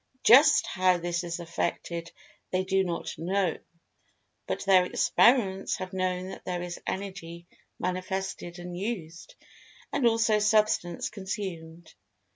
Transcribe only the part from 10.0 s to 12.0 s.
also Substance consumed.